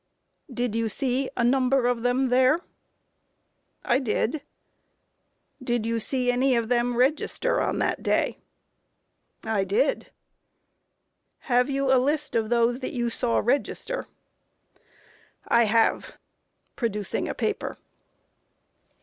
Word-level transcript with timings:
Q. 0.47 0.55
Did 0.55 0.73
you 0.75 0.89
see 0.89 1.29
a 1.37 1.43
number 1.43 1.85
of 1.85 2.01
them 2.01 2.29
there? 2.29 2.55
A. 2.55 2.61
I 3.83 3.99
did. 3.99 4.31
Q. 4.31 4.41
Did 5.63 5.85
you 5.85 5.99
see 5.99 6.31
any 6.31 6.55
of 6.55 6.69
them 6.69 6.97
register 6.97 7.61
on 7.61 7.77
that 7.77 8.01
day? 8.01 8.39
A. 9.45 9.49
I 9.49 9.63
did. 9.63 10.05
Q. 10.05 10.11
Have 11.41 11.69
you 11.69 11.93
a 11.93 12.01
list 12.01 12.35
of 12.35 12.49
those 12.49 12.79
that 12.79 12.93
you 12.93 13.11
saw 13.11 13.37
register? 13.45 14.07
A. 15.45 15.53
I 15.53 15.63
have, 15.65 16.17
(producing 16.75 17.29
a 17.29 17.35
paper.) 17.35 17.77